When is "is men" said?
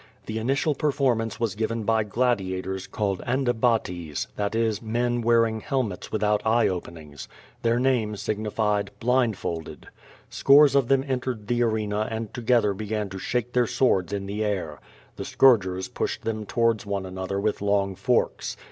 4.55-5.21